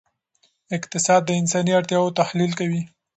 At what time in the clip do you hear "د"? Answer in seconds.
1.25-1.29